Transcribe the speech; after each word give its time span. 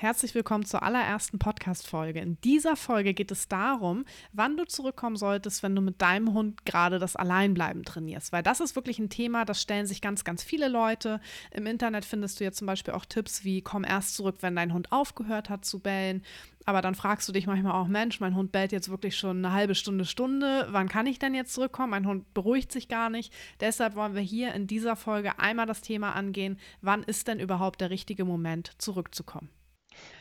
Herzlich 0.00 0.32
willkommen 0.36 0.64
zur 0.64 0.84
allerersten 0.84 1.40
Podcast-Folge. 1.40 2.20
In 2.20 2.40
dieser 2.42 2.76
Folge 2.76 3.14
geht 3.14 3.32
es 3.32 3.48
darum, 3.48 4.04
wann 4.32 4.56
du 4.56 4.64
zurückkommen 4.64 5.16
solltest, 5.16 5.64
wenn 5.64 5.74
du 5.74 5.82
mit 5.82 6.00
deinem 6.00 6.34
Hund 6.34 6.64
gerade 6.64 7.00
das 7.00 7.16
Alleinbleiben 7.16 7.82
trainierst. 7.82 8.30
Weil 8.30 8.44
das 8.44 8.60
ist 8.60 8.76
wirklich 8.76 9.00
ein 9.00 9.10
Thema, 9.10 9.44
das 9.44 9.60
stellen 9.60 9.86
sich 9.88 10.00
ganz, 10.00 10.22
ganz 10.22 10.44
viele 10.44 10.68
Leute. 10.68 11.20
Im 11.50 11.66
Internet 11.66 12.04
findest 12.04 12.38
du 12.38 12.44
ja 12.44 12.52
zum 12.52 12.68
Beispiel 12.68 12.94
auch 12.94 13.06
Tipps 13.06 13.42
wie: 13.42 13.60
komm 13.60 13.82
erst 13.82 14.14
zurück, 14.14 14.36
wenn 14.38 14.54
dein 14.54 14.72
Hund 14.72 14.92
aufgehört 14.92 15.50
hat 15.50 15.64
zu 15.64 15.80
bellen. 15.80 16.22
Aber 16.64 16.80
dann 16.80 16.94
fragst 16.94 17.28
du 17.28 17.32
dich 17.32 17.48
manchmal 17.48 17.72
auch: 17.72 17.88
Mensch, 17.88 18.20
mein 18.20 18.36
Hund 18.36 18.52
bellt 18.52 18.70
jetzt 18.70 18.90
wirklich 18.90 19.16
schon 19.16 19.44
eine 19.44 19.52
halbe 19.52 19.74
Stunde, 19.74 20.04
Stunde. 20.04 20.68
Wann 20.70 20.88
kann 20.88 21.08
ich 21.08 21.18
denn 21.18 21.34
jetzt 21.34 21.54
zurückkommen? 21.54 21.90
Mein 21.90 22.06
Hund 22.06 22.34
beruhigt 22.34 22.70
sich 22.70 22.86
gar 22.86 23.10
nicht. 23.10 23.32
Deshalb 23.58 23.96
wollen 23.96 24.14
wir 24.14 24.22
hier 24.22 24.54
in 24.54 24.68
dieser 24.68 24.94
Folge 24.94 25.40
einmal 25.40 25.66
das 25.66 25.80
Thema 25.80 26.12
angehen: 26.12 26.56
wann 26.82 27.02
ist 27.02 27.26
denn 27.26 27.40
überhaupt 27.40 27.80
der 27.80 27.90
richtige 27.90 28.24
Moment, 28.24 28.70
zurückzukommen? 28.78 29.50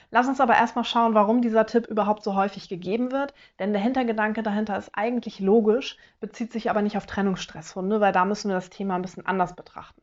Lass 0.10 0.28
uns 0.28 0.40
aber 0.40 0.56
erstmal 0.56 0.86
schauen, 0.86 1.14
warum 1.14 1.42
dieser 1.42 1.66
Tipp 1.66 1.88
überhaupt 1.88 2.24
so 2.24 2.36
häufig 2.36 2.70
gegeben 2.70 3.12
wird. 3.12 3.34
Denn 3.60 3.74
der 3.74 3.82
Hintergedanke 3.82 4.42
dahinter 4.44 4.78
ist 4.78 4.92
eigentlich 4.94 5.40
logisch, 5.40 5.98
bezieht 6.20 6.52
sich 6.54 6.70
aber 6.70 6.82
nicht 6.82 6.98
auf 6.98 7.06
Trennungsstresshunde, 7.06 8.00
weil 8.00 8.14
da 8.14 8.26
müssen 8.26 8.50
wir 8.50 8.56
das 8.56 8.70
Thema 8.70 8.96
ein 8.96 9.02
bisschen 9.02 9.26
anders 9.26 9.56
betrachten. 9.56 10.02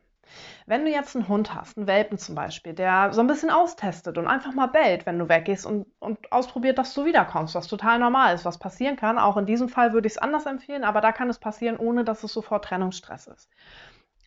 Wenn 0.66 0.84
du 0.84 0.90
jetzt 0.90 1.14
einen 1.14 1.28
Hund 1.28 1.54
hast, 1.54 1.77
einen 1.77 1.86
Welpen 1.86 2.18
zum 2.18 2.34
Beispiel, 2.34 2.72
der 2.72 3.12
so 3.12 3.20
ein 3.20 3.27
bisschen 3.27 3.50
austestet 3.50 4.18
und 4.18 4.27
einfach 4.27 4.52
mal 4.52 4.66
bellt, 4.66 5.06
wenn 5.06 5.18
du 5.18 5.28
weggehst 5.28 5.66
und, 5.66 5.86
und 6.00 6.32
ausprobiert, 6.32 6.78
dass 6.78 6.94
du 6.94 7.05
wiederkommst, 7.05 7.55
was 7.55 7.66
total 7.66 7.98
normal 7.98 8.34
ist, 8.34 8.44
was 8.44 8.58
passieren 8.58 8.96
kann. 8.96 9.18
Auch 9.18 9.36
in 9.36 9.46
diesem 9.46 9.68
Fall 9.68 9.92
würde 9.92 10.06
ich 10.06 10.14
es 10.14 10.18
anders 10.18 10.46
empfehlen, 10.46 10.84
aber 10.84 11.00
da 11.00 11.12
kann 11.12 11.30
es 11.30 11.38
passieren, 11.38 11.77
ohne 11.77 12.05
dass 12.05 12.24
es 12.24 12.32
sofort 12.32 12.64
Trennungsstress 12.64 13.27
ist. 13.27 13.48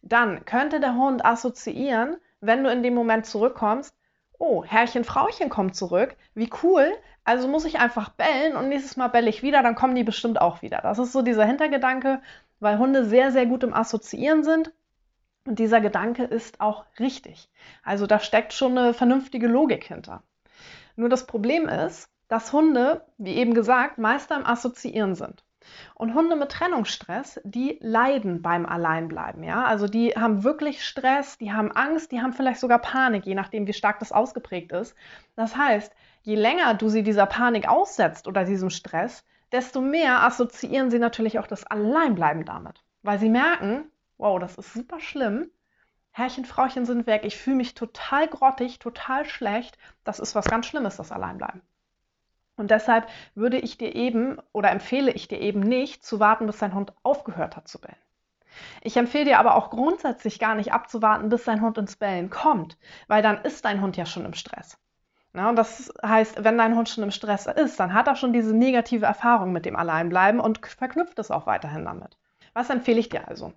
Dann 0.01 0.45
könnte 0.45 0.79
der 0.79 0.95
Hund 0.95 1.25
assoziieren, 1.25 2.17
wenn 2.39 2.63
du 2.63 2.71
in 2.71 2.83
dem 2.83 2.93
Moment 2.93 3.25
zurückkommst, 3.25 3.95
oh, 4.39 4.63
Herrchen, 4.63 5.03
Frauchen 5.03 5.49
kommt 5.49 5.75
zurück, 5.75 6.15
wie 6.33 6.49
cool, 6.63 6.91
also 7.23 7.47
muss 7.47 7.65
ich 7.65 7.79
einfach 7.79 8.09
bellen 8.09 8.55
und 8.55 8.69
nächstes 8.69 8.97
Mal 8.97 9.07
belle 9.07 9.29
ich 9.29 9.43
wieder, 9.43 9.63
dann 9.63 9.75
kommen 9.75 9.95
die 9.95 10.03
bestimmt 10.03 10.39
auch 10.39 10.61
wieder. 10.61 10.79
Das 10.81 10.99
ist 10.99 11.11
so 11.11 11.21
dieser 11.21 11.45
Hintergedanke, 11.45 12.21
weil 12.59 12.77
Hunde 12.77 13.05
sehr, 13.05 13.31
sehr 13.31 13.45
gut 13.45 13.63
im 13.63 13.73
Assoziieren 13.73 14.43
sind. 14.43 14.71
Und 15.45 15.59
dieser 15.59 15.79
Gedanke 15.79 16.23
ist 16.23 16.59
auch 16.59 16.85
richtig. 16.99 17.49
Also 17.83 18.05
da 18.05 18.19
steckt 18.19 18.53
schon 18.53 18.77
eine 18.77 18.93
vernünftige 18.93 19.47
Logik 19.47 19.85
hinter. 19.85 20.23
Nur 20.95 21.09
das 21.09 21.25
Problem 21.25 21.69
ist, 21.69 22.09
dass 22.27 22.51
Hunde, 22.51 23.05
wie 23.17 23.35
eben 23.35 23.53
gesagt, 23.53 23.97
Meister 23.97 24.35
im 24.35 24.45
Assoziieren 24.45 25.15
sind. 25.15 25.43
Und 25.95 26.13
Hunde 26.13 26.35
mit 26.35 26.51
Trennungsstress, 26.51 27.39
die 27.43 27.77
leiden 27.81 28.41
beim 28.41 28.65
Alleinbleiben. 28.65 29.43
Ja? 29.43 29.65
Also 29.65 29.87
die 29.87 30.11
haben 30.11 30.43
wirklich 30.43 30.85
Stress, 30.85 31.37
die 31.37 31.53
haben 31.53 31.71
Angst, 31.71 32.11
die 32.11 32.21
haben 32.21 32.33
vielleicht 32.33 32.59
sogar 32.59 32.79
Panik, 32.79 33.25
je 33.25 33.35
nachdem, 33.35 33.67
wie 33.67 33.73
stark 33.73 33.99
das 33.99 34.11
ausgeprägt 34.11 34.71
ist. 34.71 34.95
Das 35.35 35.55
heißt, 35.55 35.93
je 36.23 36.35
länger 36.35 36.73
du 36.73 36.89
sie 36.89 37.03
dieser 37.03 37.25
Panik 37.25 37.67
aussetzt 37.67 38.27
oder 38.27 38.43
diesem 38.43 38.69
Stress, 38.69 39.25
desto 39.51 39.81
mehr 39.81 40.23
assoziieren 40.23 40.91
sie 40.91 40.99
natürlich 40.99 41.39
auch 41.39 41.47
das 41.47 41.65
Alleinbleiben 41.65 42.45
damit. 42.45 42.83
Weil 43.03 43.19
sie 43.19 43.29
merken, 43.29 43.91
wow, 44.17 44.39
das 44.39 44.57
ist 44.57 44.73
super 44.73 44.99
schlimm. 44.99 45.49
Herrchen, 46.11 46.45
Frauchen 46.45 46.85
sind 46.85 47.05
weg, 47.05 47.25
ich 47.25 47.37
fühle 47.37 47.57
mich 47.57 47.75
total 47.75 48.27
grottig, 48.27 48.79
total 48.79 49.25
schlecht. 49.25 49.77
Das 50.03 50.19
ist 50.19 50.33
was 50.33 50.49
ganz 50.49 50.65
Schlimmes, 50.65 50.97
das 50.97 51.11
Alleinbleiben. 51.11 51.61
Und 52.57 52.71
deshalb 52.71 53.07
würde 53.35 53.57
ich 53.57 53.77
dir 53.77 53.95
eben 53.95 54.39
oder 54.51 54.71
empfehle 54.71 55.11
ich 55.11 55.27
dir 55.27 55.39
eben 55.39 55.61
nicht 55.61 56.03
zu 56.03 56.19
warten, 56.19 56.47
bis 56.47 56.57
dein 56.57 56.73
Hund 56.73 56.91
aufgehört 57.03 57.55
hat 57.55 57.67
zu 57.67 57.79
bellen. 57.79 57.95
Ich 58.81 58.97
empfehle 58.97 59.25
dir 59.25 59.39
aber 59.39 59.55
auch 59.55 59.69
grundsätzlich 59.69 60.39
gar 60.39 60.55
nicht 60.55 60.73
abzuwarten, 60.73 61.29
bis 61.29 61.43
dein 61.43 61.61
Hund 61.61 61.77
ins 61.77 61.95
Bellen 61.95 62.29
kommt, 62.29 62.77
weil 63.07 63.21
dann 63.21 63.43
ist 63.43 63.63
dein 63.65 63.81
Hund 63.81 63.95
ja 63.97 64.05
schon 64.05 64.25
im 64.25 64.33
Stress. 64.33 64.79
Ja, 65.35 65.49
und 65.49 65.55
das 65.55 65.93
heißt, 66.03 66.43
wenn 66.43 66.57
dein 66.57 66.75
Hund 66.75 66.89
schon 66.89 67.03
im 67.03 67.11
Stress 67.11 67.45
ist, 67.45 67.79
dann 67.79 67.93
hat 67.93 68.07
er 68.07 68.15
schon 68.15 68.33
diese 68.33 68.55
negative 68.55 69.05
Erfahrung 69.05 69.51
mit 69.51 69.65
dem 69.65 69.75
Alleinbleiben 69.75 70.39
und 70.39 70.65
verknüpft 70.65 71.19
es 71.19 71.29
auch 71.29 71.45
weiterhin 71.45 71.85
damit. 71.85 72.17
Was 72.53 72.71
empfehle 72.71 72.99
ich 72.99 73.09
dir 73.09 73.27
also? 73.27 73.53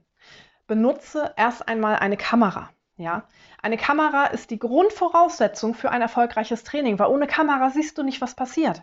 Benutze 0.66 1.32
erst 1.38 1.68
einmal 1.68 1.96
eine 1.96 2.18
Kamera. 2.18 2.68
Ja, 3.00 3.24
eine 3.62 3.78
Kamera 3.78 4.26
ist 4.26 4.50
die 4.50 4.58
Grundvoraussetzung 4.58 5.72
für 5.72 5.90
ein 5.90 6.02
erfolgreiches 6.02 6.64
Training, 6.64 6.98
weil 6.98 7.08
ohne 7.08 7.26
Kamera 7.26 7.70
siehst 7.70 7.96
du 7.96 8.02
nicht, 8.02 8.20
was 8.20 8.34
passiert. 8.34 8.82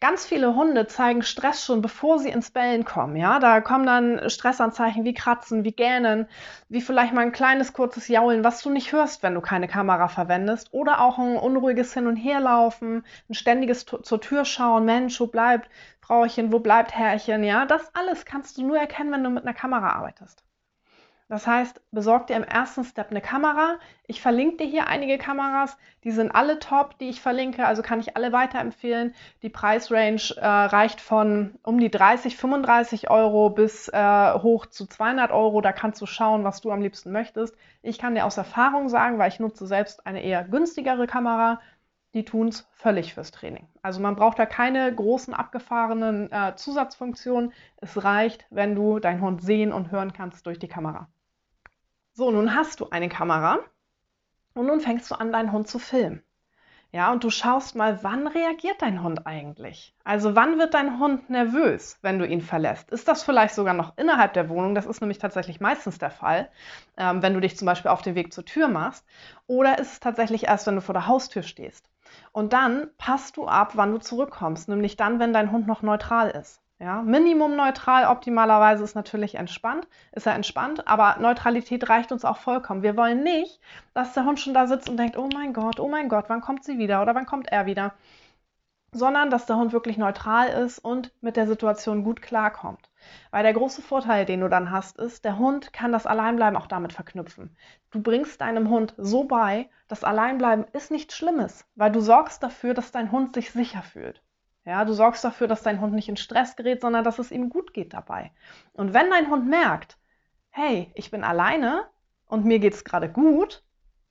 Ganz 0.00 0.24
viele 0.24 0.54
Hunde 0.54 0.86
zeigen 0.86 1.20
Stress 1.22 1.62
schon, 1.62 1.82
bevor 1.82 2.18
sie 2.18 2.30
ins 2.30 2.50
Bellen 2.50 2.86
kommen. 2.86 3.14
Ja, 3.16 3.38
da 3.38 3.60
kommen 3.60 3.84
dann 3.84 4.30
Stressanzeichen 4.30 5.04
wie 5.04 5.12
Kratzen, 5.12 5.64
wie 5.64 5.72
Gähnen, 5.72 6.28
wie 6.70 6.80
vielleicht 6.80 7.12
mal 7.12 7.20
ein 7.20 7.32
kleines 7.32 7.74
kurzes 7.74 8.08
Jaulen, 8.08 8.42
was 8.42 8.62
du 8.62 8.70
nicht 8.70 8.92
hörst, 8.92 9.22
wenn 9.22 9.34
du 9.34 9.42
keine 9.42 9.68
Kamera 9.68 10.08
verwendest, 10.08 10.72
oder 10.72 11.02
auch 11.02 11.18
ein 11.18 11.36
unruhiges 11.36 11.92
Hin- 11.92 12.06
und 12.06 12.16
Herlaufen, 12.16 13.04
ein 13.28 13.34
ständiges 13.34 13.84
zur 13.84 14.20
Tür 14.22 14.46
schauen, 14.46 14.86
Mensch, 14.86 15.20
wo 15.20 15.26
bleibt 15.26 15.68
Frauchen, 16.00 16.52
wo 16.52 16.60
bleibt 16.60 16.94
Herrchen? 16.94 17.44
Ja, 17.44 17.66
das 17.66 17.94
alles 17.94 18.24
kannst 18.24 18.56
du 18.56 18.66
nur 18.66 18.78
erkennen, 18.78 19.12
wenn 19.12 19.24
du 19.24 19.28
mit 19.28 19.44
einer 19.44 19.52
Kamera 19.52 19.90
arbeitest. 19.90 20.47
Das 21.30 21.46
heißt, 21.46 21.82
besorg 21.90 22.26
dir 22.26 22.36
im 22.36 22.42
ersten 22.42 22.84
Step 22.84 23.10
eine 23.10 23.20
Kamera. 23.20 23.78
Ich 24.06 24.22
verlinke 24.22 24.56
dir 24.56 24.66
hier 24.66 24.86
einige 24.86 25.18
Kameras. 25.18 25.76
Die 26.02 26.10
sind 26.10 26.30
alle 26.30 26.58
top, 26.58 26.96
die 26.98 27.10
ich 27.10 27.20
verlinke. 27.20 27.66
Also 27.66 27.82
kann 27.82 28.00
ich 28.00 28.16
alle 28.16 28.32
weiterempfehlen. 28.32 29.14
Die 29.42 29.50
Preisrange 29.50 30.34
äh, 30.38 30.46
reicht 30.46 31.02
von 31.02 31.58
um 31.62 31.78
die 31.78 31.90
30, 31.90 32.38
35 32.38 33.10
Euro 33.10 33.50
bis 33.50 33.88
äh, 33.88 34.32
hoch 34.38 34.66
zu 34.66 34.86
200 34.86 35.30
Euro. 35.30 35.60
Da 35.60 35.72
kannst 35.72 36.00
du 36.00 36.06
schauen, 36.06 36.44
was 36.44 36.62
du 36.62 36.70
am 36.70 36.80
liebsten 36.80 37.12
möchtest. 37.12 37.54
Ich 37.82 37.98
kann 37.98 38.14
dir 38.14 38.24
aus 38.24 38.38
Erfahrung 38.38 38.88
sagen, 38.88 39.18
weil 39.18 39.28
ich 39.28 39.38
nutze 39.38 39.66
selbst 39.66 40.06
eine 40.06 40.22
eher 40.22 40.44
günstigere 40.44 41.06
Kamera. 41.06 41.60
Die 42.14 42.24
tun 42.24 42.48
es 42.48 42.66
völlig 42.72 43.12
fürs 43.12 43.32
Training. 43.32 43.68
Also 43.82 44.00
man 44.00 44.16
braucht 44.16 44.38
da 44.38 44.46
keine 44.46 44.94
großen 44.94 45.34
abgefahrenen 45.34 46.32
äh, 46.32 46.56
Zusatzfunktionen. 46.56 47.52
Es 47.76 48.02
reicht, 48.02 48.46
wenn 48.48 48.74
du 48.74 48.98
deinen 48.98 49.20
Hund 49.20 49.42
sehen 49.42 49.74
und 49.74 49.90
hören 49.90 50.14
kannst 50.14 50.46
durch 50.46 50.58
die 50.58 50.68
Kamera. 50.68 51.06
So, 52.18 52.32
nun 52.32 52.52
hast 52.52 52.80
du 52.80 52.90
eine 52.90 53.08
Kamera 53.08 53.60
und 54.52 54.66
nun 54.66 54.80
fängst 54.80 55.08
du 55.08 55.14
an, 55.14 55.30
deinen 55.30 55.52
Hund 55.52 55.68
zu 55.68 55.78
filmen. 55.78 56.24
Ja, 56.90 57.12
und 57.12 57.22
du 57.22 57.30
schaust 57.30 57.76
mal, 57.76 58.02
wann 58.02 58.26
reagiert 58.26 58.82
dein 58.82 59.04
Hund 59.04 59.24
eigentlich? 59.24 59.94
Also 60.02 60.34
wann 60.34 60.58
wird 60.58 60.74
dein 60.74 60.98
Hund 60.98 61.30
nervös, 61.30 61.96
wenn 62.02 62.18
du 62.18 62.26
ihn 62.26 62.40
verlässt? 62.40 62.90
Ist 62.90 63.06
das 63.06 63.22
vielleicht 63.22 63.54
sogar 63.54 63.72
noch 63.72 63.96
innerhalb 63.96 64.32
der 64.32 64.48
Wohnung? 64.48 64.74
Das 64.74 64.86
ist 64.86 65.00
nämlich 65.00 65.18
tatsächlich 65.18 65.60
meistens 65.60 65.98
der 65.98 66.10
Fall, 66.10 66.50
ähm, 66.96 67.22
wenn 67.22 67.34
du 67.34 67.40
dich 67.40 67.56
zum 67.56 67.66
Beispiel 67.66 67.92
auf 67.92 68.02
den 68.02 68.16
Weg 68.16 68.32
zur 68.32 68.44
Tür 68.44 68.66
machst. 68.66 69.06
Oder 69.46 69.78
ist 69.78 69.92
es 69.92 70.00
tatsächlich 70.00 70.48
erst, 70.48 70.66
wenn 70.66 70.74
du 70.74 70.82
vor 70.82 70.94
der 70.94 71.06
Haustür 71.06 71.44
stehst? 71.44 71.88
Und 72.32 72.52
dann 72.52 72.90
passt 72.98 73.36
du 73.36 73.46
ab, 73.46 73.76
wann 73.76 73.92
du 73.92 73.98
zurückkommst, 73.98 74.68
nämlich 74.68 74.96
dann, 74.96 75.20
wenn 75.20 75.32
dein 75.32 75.52
Hund 75.52 75.68
noch 75.68 75.82
neutral 75.82 76.30
ist. 76.30 76.60
Ja, 76.80 77.02
Minimum 77.02 77.56
neutral 77.56 78.06
optimalerweise 78.06 78.84
ist 78.84 78.94
natürlich 78.94 79.34
entspannt, 79.34 79.88
ist 80.12 80.26
er 80.26 80.34
entspannt, 80.36 80.86
aber 80.86 81.16
Neutralität 81.20 81.88
reicht 81.88 82.12
uns 82.12 82.24
auch 82.24 82.36
vollkommen. 82.36 82.82
Wir 82.82 82.96
wollen 82.96 83.24
nicht, 83.24 83.60
dass 83.94 84.12
der 84.14 84.24
Hund 84.24 84.38
schon 84.38 84.54
da 84.54 84.68
sitzt 84.68 84.88
und 84.88 84.96
denkt, 84.96 85.16
oh 85.16 85.28
mein 85.34 85.52
Gott, 85.52 85.80
oh 85.80 85.88
mein 85.88 86.08
Gott, 86.08 86.26
wann 86.28 86.40
kommt 86.40 86.62
sie 86.62 86.78
wieder 86.78 87.02
oder 87.02 87.16
wann 87.16 87.26
kommt 87.26 87.48
er 87.50 87.66
wieder, 87.66 87.94
sondern 88.92 89.28
dass 89.28 89.46
der 89.46 89.56
Hund 89.56 89.72
wirklich 89.72 89.98
neutral 89.98 90.48
ist 90.48 90.78
und 90.78 91.12
mit 91.20 91.36
der 91.36 91.48
Situation 91.48 92.04
gut 92.04 92.22
klarkommt. 92.22 92.90
Weil 93.32 93.42
der 93.42 93.54
große 93.54 93.82
Vorteil, 93.82 94.24
den 94.24 94.40
du 94.40 94.48
dann 94.48 94.70
hast, 94.70 94.98
ist, 94.98 95.24
der 95.24 95.36
Hund 95.36 95.72
kann 95.72 95.90
das 95.90 96.06
Alleinbleiben 96.06 96.56
auch 96.56 96.68
damit 96.68 96.92
verknüpfen. 96.92 97.56
Du 97.90 98.00
bringst 98.00 98.40
deinem 98.40 98.70
Hund 98.70 98.94
so 98.96 99.24
bei, 99.24 99.68
das 99.88 100.04
Alleinbleiben 100.04 100.64
ist 100.72 100.92
nichts 100.92 101.16
Schlimmes, 101.16 101.66
weil 101.74 101.90
du 101.90 102.00
sorgst 102.00 102.42
dafür, 102.42 102.72
dass 102.74 102.92
dein 102.92 103.10
Hund 103.10 103.34
sich 103.34 103.50
sicher 103.50 103.82
fühlt. 103.82 104.22
Ja, 104.68 104.84
du 104.84 104.92
sorgst 104.92 105.24
dafür, 105.24 105.48
dass 105.48 105.62
dein 105.62 105.80
Hund 105.80 105.94
nicht 105.94 106.10
in 106.10 106.18
Stress 106.18 106.54
gerät, 106.54 106.82
sondern 106.82 107.02
dass 107.02 107.18
es 107.18 107.30
ihm 107.30 107.48
gut 107.48 107.72
geht 107.72 107.94
dabei. 107.94 108.32
Und 108.74 108.92
wenn 108.92 109.08
dein 109.08 109.30
Hund 109.30 109.48
merkt, 109.48 109.96
hey, 110.50 110.92
ich 110.94 111.10
bin 111.10 111.24
alleine 111.24 111.86
und 112.26 112.44
mir 112.44 112.58
geht 112.58 112.74
es 112.74 112.84
gerade 112.84 113.10
gut, 113.10 113.64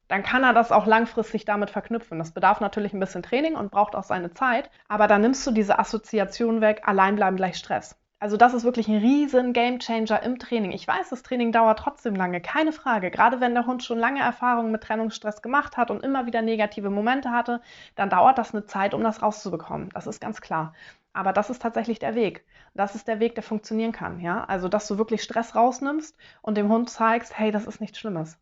dann 0.08 0.24
kann 0.24 0.44
er 0.44 0.54
das 0.54 0.72
auch 0.72 0.88
langfristig 0.88 1.46
damit 1.46 1.70
verknüpfen. 1.70 2.18
Das 2.18 2.32
bedarf 2.32 2.60
natürlich 2.60 2.92
ein 2.92 3.00
bisschen 3.00 3.22
Training 3.22 3.54
und 3.56 3.70
braucht 3.70 3.96
auch 3.96 4.04
seine 4.04 4.34
Zeit, 4.34 4.72
aber 4.88 5.06
dann 5.06 5.22
nimmst 5.22 5.46
du 5.46 5.52
diese 5.52 5.78
Assoziation 5.78 6.60
weg, 6.60 6.82
allein 6.86 7.18
bleiben 7.18 7.38
gleich 7.38 7.58
Stress. 7.58 7.96
Also 8.20 8.36
das 8.36 8.56
ist 8.56 8.64
wirklich 8.64 8.88
ein 8.88 8.98
riesen 8.98 9.54
Gamechanger 9.54 10.24
im 10.24 10.40
Training. 10.40 10.72
Ich 10.72 10.88
weiß, 10.88 11.10
das 11.10 11.22
Training 11.22 11.52
dauert 11.52 11.78
trotzdem 11.78 12.16
lange, 12.16 12.42
keine 12.42 12.72
Frage. 12.72 13.12
Gerade 13.12 13.40
wenn 13.42 13.54
der 13.54 13.68
Hund 13.68 13.84
schon 13.84 14.00
lange 14.00 14.22
Erfahrungen 14.22 14.72
mit 14.72 14.82
Trennungsstress 14.84 15.44
gemacht 15.44 15.78
hat 15.78 15.92
und 15.92 16.04
immer 16.04 16.26
wieder 16.26 16.42
negative 16.42 16.90
Momente 16.90 17.30
hatte, 17.32 17.62
dann 17.96 18.10
dauert 18.10 18.40
das 18.40 18.54
eine 18.56 18.66
Zeit, 18.66 18.96
um 18.96 19.04
das 19.04 19.22
rauszubekommen. 19.22 19.90
Das 19.94 20.08
ist 20.08 20.20
ganz 20.20 20.42
klar. 20.42 20.74
Aber 21.14 21.32
das 21.32 21.52
ist 21.52 21.62
tatsächlich 21.62 22.00
der 22.00 22.16
Weg. 22.16 22.44
Das 22.74 22.96
ist 22.96 23.08
der 23.08 23.20
Weg, 23.20 23.36
der 23.36 23.44
funktionieren 23.44 23.92
kann. 23.92 24.20
Ja? 24.20 24.46
Also, 24.46 24.68
dass 24.68 24.88
du 24.88 24.98
wirklich 24.98 25.22
Stress 25.22 25.56
rausnimmst 25.56 26.18
und 26.42 26.58
dem 26.58 26.70
Hund 26.70 26.90
zeigst, 26.90 27.38
hey, 27.38 27.52
das 27.52 27.68
ist 27.68 27.82
nichts 27.82 28.00
Schlimmes. 28.00 28.40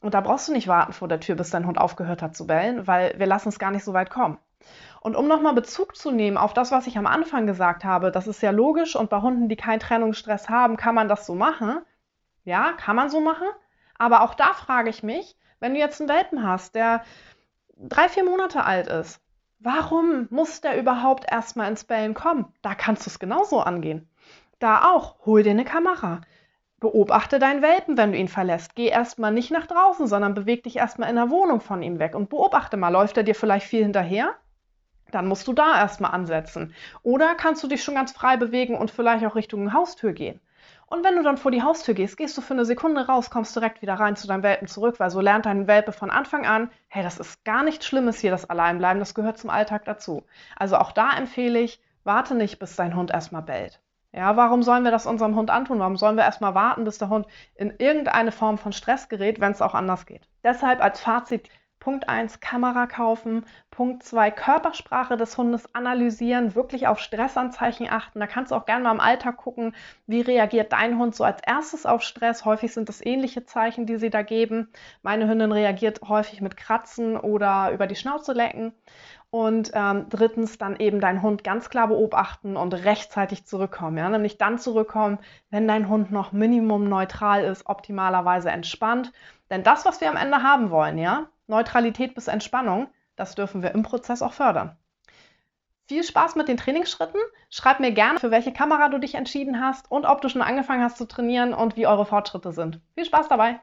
Und 0.00 0.14
da 0.14 0.20
brauchst 0.20 0.48
du 0.48 0.52
nicht 0.52 0.68
warten 0.68 0.92
vor 0.92 1.08
der 1.08 1.20
Tür, 1.20 1.34
bis 1.34 1.50
dein 1.50 1.66
Hund 1.66 1.78
aufgehört 1.78 2.22
hat 2.22 2.36
zu 2.36 2.46
bellen, 2.46 2.86
weil 2.86 3.18
wir 3.18 3.26
lassen 3.26 3.48
es 3.48 3.58
gar 3.58 3.70
nicht 3.72 3.84
so 3.84 3.92
weit 3.92 4.10
kommen. 4.10 4.38
Und 5.00 5.16
um 5.16 5.26
nochmal 5.28 5.54
Bezug 5.54 5.96
zu 5.96 6.10
nehmen 6.10 6.36
auf 6.36 6.52
das, 6.52 6.72
was 6.72 6.86
ich 6.86 6.98
am 6.98 7.06
Anfang 7.06 7.46
gesagt 7.46 7.84
habe, 7.84 8.10
das 8.10 8.26
ist 8.26 8.42
ja 8.42 8.50
logisch 8.50 8.96
und 8.96 9.08
bei 9.08 9.20
Hunden, 9.20 9.48
die 9.48 9.56
keinen 9.56 9.80
Trennungsstress 9.80 10.48
haben, 10.48 10.76
kann 10.76 10.94
man 10.94 11.08
das 11.08 11.26
so 11.26 11.34
machen. 11.34 11.80
Ja, 12.44 12.72
kann 12.72 12.96
man 12.96 13.08
so 13.08 13.20
machen. 13.20 13.46
Aber 13.98 14.22
auch 14.22 14.34
da 14.34 14.52
frage 14.52 14.90
ich 14.90 15.02
mich, 15.02 15.36
wenn 15.58 15.74
du 15.74 15.80
jetzt 15.80 16.00
einen 16.00 16.10
Welpen 16.10 16.42
hast, 16.42 16.74
der 16.74 17.02
drei, 17.76 18.08
vier 18.08 18.24
Monate 18.24 18.64
alt 18.64 18.88
ist, 18.88 19.20
warum 19.58 20.26
muss 20.30 20.60
der 20.60 20.78
überhaupt 20.78 21.30
erstmal 21.30 21.70
ins 21.70 21.84
Bellen 21.84 22.14
kommen? 22.14 22.52
Da 22.62 22.74
kannst 22.74 23.06
du 23.06 23.10
es 23.10 23.18
genauso 23.18 23.60
angehen. 23.60 24.08
Da 24.58 24.92
auch, 24.92 25.24
hol 25.24 25.42
dir 25.42 25.50
eine 25.50 25.64
Kamera. 25.64 26.20
Beobachte 26.78 27.38
deinen 27.38 27.62
Welpen, 27.62 27.96
wenn 27.96 28.12
du 28.12 28.18
ihn 28.18 28.28
verlässt. 28.28 28.74
Geh 28.74 28.88
erstmal 28.88 29.32
nicht 29.32 29.50
nach 29.50 29.66
draußen, 29.66 30.06
sondern 30.06 30.34
beweg 30.34 30.62
dich 30.62 30.76
erstmal 30.76 31.10
in 31.10 31.16
der 31.16 31.30
Wohnung 31.30 31.60
von 31.60 31.82
ihm 31.82 31.98
weg 31.98 32.14
und 32.14 32.30
beobachte 32.30 32.76
mal, 32.76 32.88
läuft 32.88 33.16
er 33.18 33.22
dir 33.22 33.34
vielleicht 33.34 33.66
viel 33.66 33.82
hinterher? 33.82 34.34
Dann 35.10 35.26
musst 35.26 35.46
du 35.46 35.52
da 35.52 35.78
erstmal 35.78 36.12
ansetzen. 36.12 36.74
Oder 37.02 37.34
kannst 37.34 37.62
du 37.62 37.68
dich 37.68 37.82
schon 37.82 37.94
ganz 37.94 38.12
frei 38.12 38.36
bewegen 38.36 38.76
und 38.76 38.90
vielleicht 38.90 39.24
auch 39.24 39.34
Richtung 39.34 39.72
Haustür 39.72 40.12
gehen. 40.12 40.40
Und 40.86 41.04
wenn 41.04 41.14
du 41.14 41.22
dann 41.22 41.36
vor 41.36 41.52
die 41.52 41.62
Haustür 41.62 41.94
gehst, 41.94 42.16
gehst 42.16 42.36
du 42.36 42.40
für 42.40 42.54
eine 42.54 42.64
Sekunde 42.64 43.06
raus, 43.06 43.30
kommst 43.30 43.54
direkt 43.54 43.80
wieder 43.80 43.94
rein 43.94 44.16
zu 44.16 44.26
deinem 44.26 44.42
Welpen 44.42 44.66
zurück, 44.66 44.98
weil 44.98 45.10
so 45.10 45.20
lernt 45.20 45.46
dein 45.46 45.68
Welpe 45.68 45.92
von 45.92 46.10
Anfang 46.10 46.46
an, 46.46 46.68
hey, 46.88 47.04
das 47.04 47.20
ist 47.20 47.44
gar 47.44 47.62
nichts 47.62 47.86
Schlimmes 47.86 48.18
hier, 48.18 48.32
das 48.32 48.50
Alleinbleiben, 48.50 48.98
das 48.98 49.14
gehört 49.14 49.38
zum 49.38 49.50
Alltag 49.50 49.84
dazu. 49.84 50.24
Also 50.56 50.76
auch 50.78 50.90
da 50.90 51.12
empfehle 51.16 51.60
ich, 51.60 51.80
warte 52.02 52.34
nicht, 52.34 52.58
bis 52.58 52.74
dein 52.74 52.96
Hund 52.96 53.12
erstmal 53.12 53.42
bellt. 53.42 53.80
Ja, 54.12 54.36
warum 54.36 54.64
sollen 54.64 54.82
wir 54.82 54.90
das 54.90 55.06
unserem 55.06 55.36
Hund 55.36 55.50
antun? 55.50 55.78
Warum 55.78 55.96
sollen 55.96 56.16
wir 56.16 56.24
erstmal 56.24 56.56
warten, 56.56 56.82
bis 56.82 56.98
der 56.98 57.08
Hund 57.08 57.26
in 57.54 57.72
irgendeine 57.78 58.32
Form 58.32 58.58
von 58.58 58.72
Stress 58.72 59.08
gerät, 59.08 59.40
wenn 59.40 59.52
es 59.52 59.62
auch 59.62 59.74
anders 59.74 60.04
geht? 60.06 60.26
Deshalb 60.42 60.82
als 60.82 61.00
Fazit, 61.00 61.48
Punkt 61.80 62.10
1 62.10 62.40
Kamera 62.40 62.86
kaufen, 62.86 63.46
Punkt 63.70 64.02
2 64.02 64.30
Körpersprache 64.30 65.16
des 65.16 65.36
Hundes 65.38 65.74
analysieren, 65.74 66.54
wirklich 66.54 66.86
auf 66.86 67.00
Stressanzeichen 67.00 67.88
achten. 67.90 68.20
Da 68.20 68.26
kannst 68.26 68.52
du 68.52 68.56
auch 68.56 68.66
gerne 68.66 68.84
mal 68.84 68.92
im 68.92 69.00
Alltag 69.00 69.38
gucken, 69.38 69.74
wie 70.06 70.20
reagiert 70.20 70.72
dein 70.72 70.98
Hund 70.98 71.14
so 71.14 71.24
als 71.24 71.40
erstes 71.42 71.86
auf 71.86 72.02
Stress. 72.02 72.44
Häufig 72.44 72.74
sind 72.74 72.90
es 72.90 73.04
ähnliche 73.04 73.46
Zeichen, 73.46 73.86
die 73.86 73.96
sie 73.96 74.10
da 74.10 74.20
geben. 74.20 74.68
Meine 75.02 75.26
Hündin 75.26 75.52
reagiert 75.52 76.02
häufig 76.06 76.42
mit 76.42 76.58
Kratzen 76.58 77.16
oder 77.16 77.70
über 77.72 77.86
die 77.86 77.96
Schnauze 77.96 78.34
lecken. 78.34 78.74
Und 79.30 79.70
ähm, 79.74 80.06
drittens 80.10 80.58
dann 80.58 80.76
eben 80.76 81.00
deinen 81.00 81.22
Hund 81.22 81.44
ganz 81.44 81.70
klar 81.70 81.88
beobachten 81.88 82.56
und 82.56 82.74
rechtzeitig 82.74 83.46
zurückkommen. 83.46 83.96
Ja? 83.96 84.08
Nämlich 84.10 84.38
dann 84.38 84.58
zurückkommen, 84.58 85.18
wenn 85.50 85.66
dein 85.66 85.88
Hund 85.88 86.10
noch 86.10 86.32
minimum 86.32 86.88
neutral 86.88 87.44
ist, 87.44 87.66
optimalerweise 87.66 88.50
entspannt. 88.50 89.12
Denn 89.48 89.62
das, 89.62 89.86
was 89.86 90.00
wir 90.00 90.10
am 90.10 90.16
Ende 90.16 90.42
haben 90.42 90.70
wollen, 90.70 90.98
ja, 90.98 91.28
Neutralität 91.50 92.14
bis 92.14 92.28
Entspannung, 92.28 92.88
das 93.16 93.34
dürfen 93.34 93.62
wir 93.62 93.72
im 93.72 93.82
Prozess 93.82 94.22
auch 94.22 94.32
fördern. 94.32 94.78
Viel 95.86 96.04
Spaß 96.04 96.36
mit 96.36 96.48
den 96.48 96.56
Trainingsschritten. 96.56 97.20
Schreib 97.50 97.80
mir 97.80 97.92
gerne, 97.92 98.20
für 98.20 98.30
welche 98.30 98.52
Kamera 98.52 98.88
du 98.88 98.98
dich 98.98 99.16
entschieden 99.16 99.60
hast 99.60 99.90
und 99.90 100.06
ob 100.06 100.22
du 100.22 100.28
schon 100.28 100.40
angefangen 100.40 100.82
hast 100.82 100.96
zu 100.96 101.06
trainieren 101.06 101.52
und 101.52 101.76
wie 101.76 101.86
eure 101.86 102.06
Fortschritte 102.06 102.52
sind. 102.52 102.80
Viel 102.94 103.04
Spaß 103.04 103.28
dabei! 103.28 103.60